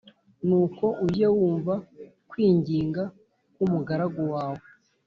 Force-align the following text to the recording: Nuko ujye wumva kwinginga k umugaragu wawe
Nuko 0.47 0.85
ujye 1.05 1.27
wumva 1.37 1.73
kwinginga 2.29 3.03
k 3.53 3.57
umugaragu 3.65 4.21
wawe 4.33 4.65